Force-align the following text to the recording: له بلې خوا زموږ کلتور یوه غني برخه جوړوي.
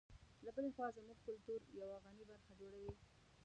له 0.45 0.49
بلې 0.55 0.69
خوا 0.75 0.87
زموږ 0.95 1.17
کلتور 1.27 1.59
یوه 1.79 1.97
غني 2.03 2.23
برخه 2.31 2.51
جوړوي. 2.59 2.91